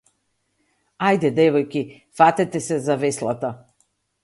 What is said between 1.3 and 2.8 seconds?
девојки фатете